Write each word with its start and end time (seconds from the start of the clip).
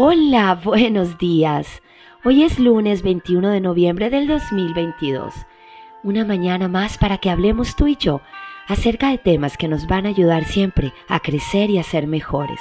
Hola, 0.00 0.54
buenos 0.64 1.18
días. 1.18 1.82
Hoy 2.24 2.44
es 2.44 2.60
lunes 2.60 3.02
21 3.02 3.48
de 3.48 3.60
noviembre 3.60 4.10
del 4.10 4.28
2022. 4.28 5.34
Una 6.04 6.24
mañana 6.24 6.68
más 6.68 6.96
para 6.96 7.18
que 7.18 7.30
hablemos 7.30 7.74
tú 7.74 7.88
y 7.88 7.96
yo 7.96 8.20
acerca 8.68 9.10
de 9.10 9.18
temas 9.18 9.56
que 9.56 9.66
nos 9.66 9.88
van 9.88 10.06
a 10.06 10.10
ayudar 10.10 10.44
siempre 10.44 10.92
a 11.08 11.18
crecer 11.18 11.68
y 11.70 11.78
a 11.78 11.82
ser 11.82 12.06
mejores. 12.06 12.60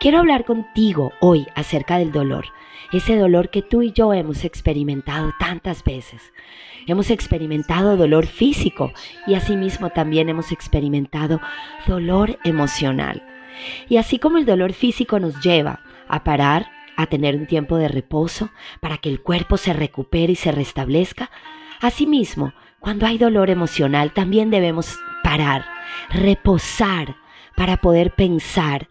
Quiero 0.00 0.20
hablar 0.20 0.46
contigo 0.46 1.12
hoy 1.20 1.46
acerca 1.54 1.98
del 1.98 2.12
dolor, 2.12 2.46
ese 2.94 3.18
dolor 3.18 3.50
que 3.50 3.60
tú 3.60 3.82
y 3.82 3.92
yo 3.92 4.14
hemos 4.14 4.42
experimentado 4.46 5.34
tantas 5.38 5.84
veces. 5.84 6.32
Hemos 6.86 7.10
experimentado 7.10 7.98
dolor 7.98 8.24
físico 8.24 8.90
y 9.26 9.34
asimismo 9.34 9.90
también 9.90 10.30
hemos 10.30 10.50
experimentado 10.50 11.42
dolor 11.86 12.38
emocional. 12.42 13.22
Y 13.86 13.98
así 13.98 14.18
como 14.18 14.38
el 14.38 14.46
dolor 14.46 14.72
físico 14.72 15.20
nos 15.20 15.42
lleva 15.42 15.80
a 16.14 16.24
parar, 16.24 16.70
a 16.96 17.06
tener 17.06 17.36
un 17.36 17.46
tiempo 17.46 17.76
de 17.76 17.88
reposo 17.88 18.50
para 18.80 18.98
que 18.98 19.08
el 19.08 19.20
cuerpo 19.20 19.56
se 19.56 19.72
recupere 19.72 20.32
y 20.32 20.36
se 20.36 20.52
restablezca. 20.52 21.30
Asimismo, 21.80 22.52
cuando 22.80 23.06
hay 23.06 23.18
dolor 23.18 23.50
emocional 23.50 24.12
también 24.12 24.50
debemos 24.50 24.98
parar, 25.22 25.64
reposar 26.10 27.16
para 27.56 27.78
poder 27.78 28.14
pensar, 28.14 28.88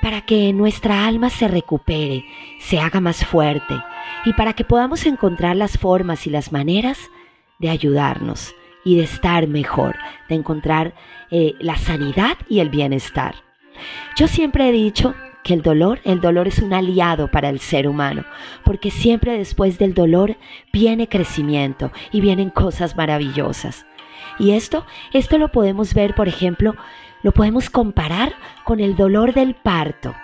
para 0.00 0.22
que 0.22 0.52
nuestra 0.52 1.06
alma 1.06 1.28
se 1.28 1.48
recupere, 1.48 2.24
se 2.58 2.80
haga 2.80 3.00
más 3.00 3.24
fuerte 3.24 3.74
y 4.24 4.32
para 4.32 4.54
que 4.54 4.64
podamos 4.64 5.04
encontrar 5.06 5.56
las 5.56 5.76
formas 5.76 6.26
y 6.26 6.30
las 6.30 6.52
maneras 6.52 6.98
de 7.58 7.68
ayudarnos 7.68 8.54
y 8.84 8.96
de 8.96 9.02
estar 9.02 9.46
mejor, 9.46 9.96
de 10.28 10.36
encontrar 10.36 10.94
eh, 11.30 11.54
la 11.58 11.76
sanidad 11.76 12.38
y 12.48 12.60
el 12.60 12.70
bienestar. 12.70 13.34
Yo 14.16 14.26
siempre 14.26 14.68
he 14.68 14.72
dicho 14.72 15.14
que 15.42 15.54
el 15.54 15.62
dolor, 15.62 16.00
el 16.04 16.20
dolor 16.20 16.48
es 16.48 16.58
un 16.58 16.72
aliado 16.72 17.28
para 17.28 17.48
el 17.48 17.60
ser 17.60 17.88
humano, 17.88 18.24
porque 18.64 18.90
siempre 18.90 19.36
después 19.36 19.78
del 19.78 19.94
dolor 19.94 20.36
viene 20.72 21.08
crecimiento 21.08 21.90
y 22.12 22.20
vienen 22.20 22.50
cosas 22.50 22.96
maravillosas. 22.96 23.86
Y 24.38 24.52
esto, 24.52 24.86
esto 25.12 25.38
lo 25.38 25.48
podemos 25.48 25.94
ver, 25.94 26.14
por 26.14 26.28
ejemplo, 26.28 26.74
lo 27.22 27.32
podemos 27.32 27.70
comparar 27.70 28.34
con 28.64 28.80
el 28.80 28.96
dolor 28.96 29.34
del 29.34 29.54
parto. 29.54 30.14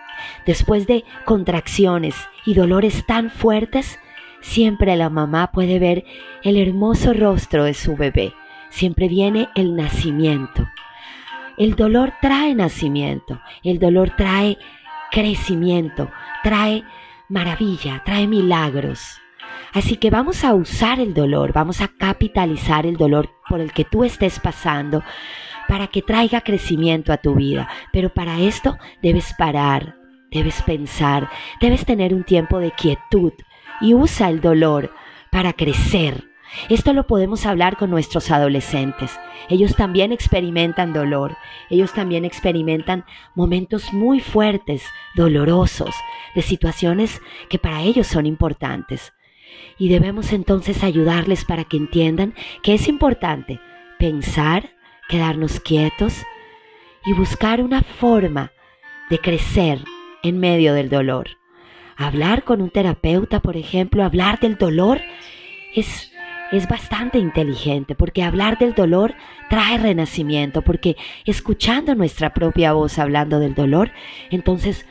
Después 0.47 0.87
de 0.87 1.05
contracciones 1.25 2.15
y 2.45 2.55
dolores 2.55 3.05
tan 3.07 3.31
fuertes, 3.31 3.99
siempre 4.41 4.97
la 4.97 5.11
mamá 5.11 5.51
puede 5.53 5.79
ver 5.79 6.05
el 6.43 6.57
hermoso 6.57 7.13
rostro 7.13 7.65
de 7.65 7.75
su 7.75 7.97
bebé. 7.97 8.33
Siempre 8.71 9.09
viene 9.09 9.49
el 9.55 9.77
nacimiento. 9.77 10.67
El 11.57 11.75
dolor 11.75 12.13
trae 12.21 12.55
nacimiento, 12.55 13.41
el 13.63 13.79
dolor 13.79 14.13
trae 14.17 14.59
crecimiento, 15.11 16.11
trae 16.43 16.85
maravilla, 17.29 18.03
trae 18.05 18.27
milagros. 18.27 19.21
Así 19.73 19.97
que 19.97 20.11
vamos 20.11 20.45
a 20.45 20.55
usar 20.55 21.01
el 21.01 21.13
dolor, 21.13 21.53
vamos 21.53 21.81
a 21.81 21.89
capitalizar 21.89 22.87
el 22.87 22.97
dolor 22.97 23.31
por 23.49 23.61
el 23.61 23.73
que 23.73 23.85
tú 23.85 24.05
estés 24.05 24.41
pasando 24.41 25.03
para 25.69 25.89
que 25.89 26.03
traiga 26.03 26.41
crecimiento 26.41 27.13
a 27.13 27.19
tu 27.19 27.35
vida. 27.35 27.69
Pero 27.93 28.11
para 28.11 28.41
esto 28.41 28.79
debes 29.03 29.35
parar, 29.37 29.97
debes 30.31 30.63
pensar, 30.63 31.29
debes 31.61 31.85
tener 31.85 32.15
un 32.15 32.25
tiempo 32.25 32.59
de 32.59 32.71
quietud 32.71 33.33
y 33.81 33.95
usa 33.95 34.31
el 34.31 34.41
dolor 34.41 34.93
para 35.31 35.53
crecer, 35.53 36.25
esto 36.69 36.93
lo 36.93 37.07
podemos 37.07 37.47
hablar 37.47 37.77
con 37.77 37.91
nuestros 37.91 38.31
adolescentes. 38.31 39.19
Ellos 39.49 39.77
también 39.77 40.13
experimentan 40.13 40.93
dolor, 40.93 41.37
ellos 41.71 41.93
también 41.93 42.25
experimentan 42.25 43.05
momentos 43.35 43.93
muy 43.93 44.21
fuertes, 44.21 44.85
dolorosos, 45.15 45.95
de 46.35 46.43
situaciones 46.43 47.21
que 47.49 47.59
para 47.59 47.83
ellos 47.83 48.07
son 48.07 48.27
importantes. 48.27 49.13
Y 49.79 49.89
debemos 49.89 50.33
entonces 50.33 50.83
ayudarles 50.83 51.45
para 51.45 51.65
que 51.65 51.77
entiendan 51.77 52.35
que 52.63 52.75
es 52.75 52.89
importante 52.89 53.61
pensar, 53.99 54.71
quedarnos 55.09 55.61
quietos 55.61 56.23
y 57.05 57.13
buscar 57.13 57.63
una 57.63 57.83
forma 57.83 58.53
de 59.11 59.19
crecer 59.19 59.85
en 60.23 60.41
medio 60.41 60.75
del 60.75 60.91
dolor. 60.91 61.29
Hablar 61.97 62.45
con 62.45 62.61
un 62.61 62.71
terapeuta, 62.71 63.41
por 63.41 63.57
ejemplo, 63.57 64.05
hablar 64.05 64.41
del 64.41 64.57
dolor 64.57 65.01
es 65.75 66.13
es 66.53 66.69
bastante 66.69 67.19
inteligente 67.19 67.95
porque 67.95 68.23
hablar 68.23 68.59
del 68.59 68.75
dolor 68.75 69.15
trae 69.51 69.79
renacimiento, 69.79 70.63
porque 70.63 70.97
escuchando 71.25 71.95
nuestra 71.95 72.33
propia 72.33 72.73
voz 72.73 72.99
hablando 72.99 73.39
del 73.39 73.55
dolor, 73.55 73.91
entonces 74.31 74.87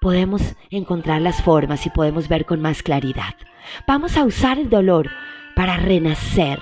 podemos 0.00 0.56
encontrar 0.70 1.20
las 1.20 1.42
formas 1.42 1.86
y 1.86 1.90
podemos 1.90 2.28
ver 2.28 2.44
con 2.44 2.60
más 2.60 2.82
claridad. 2.82 3.34
Vamos 3.86 4.16
a 4.16 4.24
usar 4.24 4.58
el 4.58 4.70
dolor 4.70 5.10
para 5.54 5.76
renacer, 5.76 6.60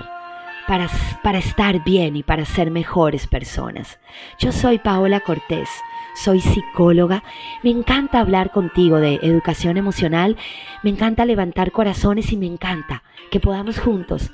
para, 0.67 0.89
para 1.23 1.37
estar 1.37 1.83
bien 1.83 2.15
y 2.15 2.23
para 2.23 2.45
ser 2.45 2.71
mejores 2.71 3.27
personas. 3.27 3.99
Yo 4.39 4.51
soy 4.51 4.79
Paola 4.79 5.19
Cortés 5.19 5.69
soy 6.15 6.39
psicóloga, 6.39 7.23
me 7.61 7.69
encanta 7.69 8.19
hablar 8.19 8.51
contigo 8.51 8.99
de 8.99 9.19
educación 9.21 9.77
emocional, 9.77 10.37
me 10.81 10.89
encanta 10.89 11.25
levantar 11.25 11.71
corazones 11.71 12.31
y 12.31 12.37
me 12.37 12.45
encanta 12.45 13.03
que 13.29 13.39
podamos 13.39 13.79
juntos 13.79 14.31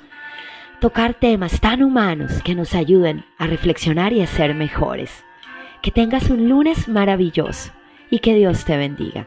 tocar 0.80 1.14
temas 1.14 1.60
tan 1.60 1.82
humanos 1.82 2.42
que 2.42 2.54
nos 2.54 2.74
ayuden 2.74 3.24
a 3.38 3.46
reflexionar 3.46 4.12
y 4.12 4.22
a 4.22 4.26
ser 4.26 4.54
mejores. 4.54 5.24
Que 5.80 5.90
tengas 5.90 6.30
un 6.30 6.48
lunes 6.48 6.88
maravilloso 6.88 7.72
y 8.10 8.20
que 8.20 8.34
Dios 8.34 8.64
te 8.64 8.76
bendiga. 8.76 9.26